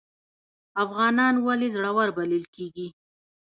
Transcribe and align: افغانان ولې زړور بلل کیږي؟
افغانان 0.83 1.33
ولې 1.45 1.67
زړور 1.75 2.09
بلل 2.17 2.43
کیږي؟ 2.55 2.87